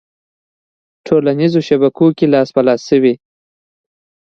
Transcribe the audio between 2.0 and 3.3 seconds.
کې لاس په لاس شوې